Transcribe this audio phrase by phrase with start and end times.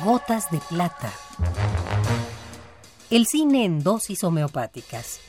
[0.00, 1.12] Gotas de plata.
[3.10, 5.20] El cine en dosis homeopáticas.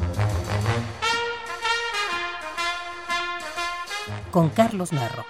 [4.31, 5.25] Con Carlos Narro.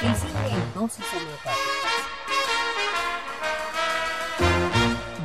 [0.00, 1.60] El cine en dosis homeopáticas.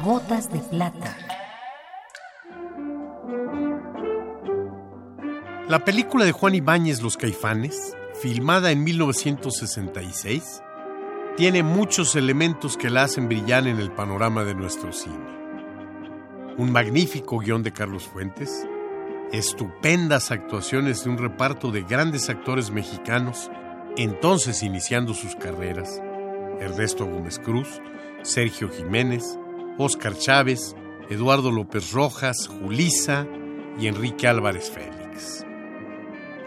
[0.04, 1.16] Gotas de plata.
[5.70, 10.62] La película de Juan Ibáñez Los Caifanes, filmada en 1966,
[11.38, 15.36] tiene muchos elementos que la hacen brillar en el panorama de nuestro cine.
[16.58, 18.66] Un magnífico guion de Carlos Fuentes,
[19.34, 23.52] estupendas actuaciones de un reparto de grandes actores mexicanos,
[23.98, 26.02] entonces iniciando sus carreras,
[26.62, 27.82] Ernesto Gómez Cruz,
[28.22, 29.38] Sergio Jiménez,
[29.78, 30.74] Óscar Chávez,
[31.10, 33.28] Eduardo López Rojas, Julisa
[33.78, 35.46] y Enrique Álvarez Félix.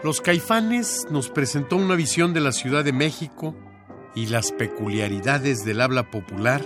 [0.03, 3.55] Los Caifanes nos presentó una visión de la Ciudad de México
[4.15, 6.61] y las peculiaridades del habla popular,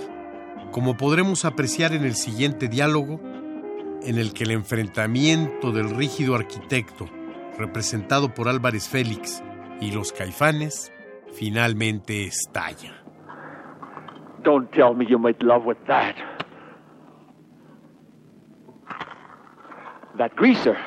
[0.72, 3.19] como podremos apreciar en el siguiente diálogo,
[4.02, 7.08] en el que el enfrentamiento del rígido arquitecto,
[7.58, 9.44] representado por Álvarez Félix,
[9.80, 10.91] y los Caifanes,
[11.33, 13.03] finalmente estalla.
[14.44, 16.16] Don't tell me you made love with that.
[20.17, 20.78] That greaser.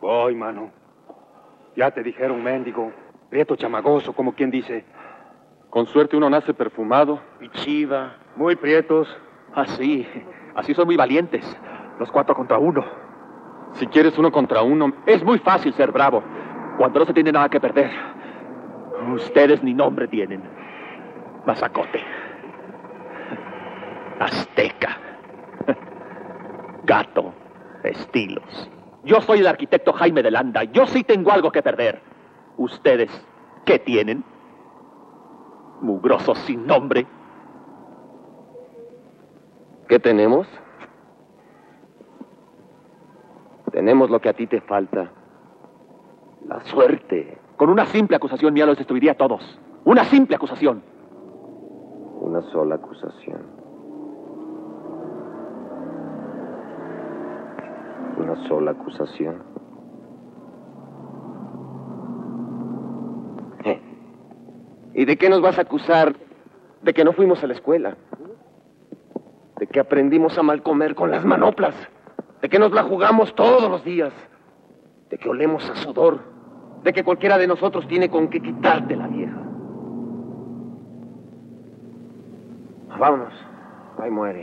[0.00, 0.72] Voy, mano.
[1.76, 2.92] Ya te dijeron, mendigo.
[3.32, 4.84] Prieto chamagoso, como quien dice.
[5.70, 7.18] Con suerte uno nace perfumado.
[7.40, 8.16] Y chiva.
[8.36, 9.08] Muy prietos.
[9.54, 10.06] Así.
[10.54, 11.42] Así son muy valientes.
[11.98, 12.84] Los cuatro contra uno.
[13.72, 14.92] Si quieres uno contra uno.
[15.06, 16.22] Es muy fácil ser bravo.
[16.76, 17.90] Cuando no se tiene nada que perder.
[19.14, 20.42] Ustedes ni nombre tienen.
[21.46, 22.04] Mazacote.
[24.20, 24.98] Azteca.
[26.84, 27.32] Gato.
[27.82, 28.70] Estilos.
[29.04, 30.64] Yo soy el arquitecto Jaime de Landa.
[30.64, 32.11] Yo sí tengo algo que perder.
[32.56, 33.10] ¿Ustedes
[33.64, 34.24] qué tienen?
[35.80, 37.06] Mugrosos sin nombre.
[39.88, 40.46] ¿Qué tenemos?
[43.72, 45.10] Tenemos lo que a ti te falta.
[46.46, 47.38] La suerte.
[47.56, 49.58] Con una simple acusación mía los destruiría a todos.
[49.84, 50.82] Una simple acusación.
[52.20, 53.40] Una sola acusación.
[58.18, 59.51] Una sola acusación.
[64.94, 66.14] ¿Y de qué nos vas a acusar?
[66.82, 67.96] De que no fuimos a la escuela.
[69.58, 71.74] De que aprendimos a mal comer con las manoplas.
[72.40, 74.12] De que nos la jugamos todos los días.
[75.10, 76.20] De que olemos a sudor.
[76.82, 79.38] De que cualquiera de nosotros tiene con qué quitarte la vieja.
[82.98, 83.32] Vámonos.
[83.98, 84.40] Ahí muere.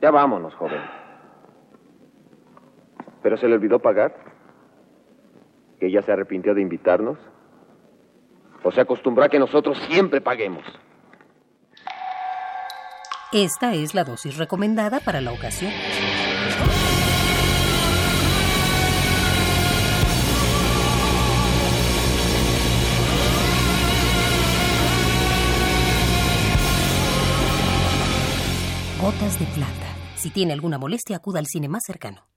[0.00, 1.05] Ya vámonos, joven.
[3.26, 4.14] ¿Pero se le olvidó pagar?
[5.80, 7.18] ¿Que ella se arrepintió de invitarnos?
[8.62, 10.62] ¿O se acostumbró a que nosotros siempre paguemos?
[13.32, 15.72] Esta es la dosis recomendada para la ocasión.
[29.00, 29.72] Gotas de plata.
[30.14, 32.35] Si tiene alguna molestia, acuda al cine más cercano.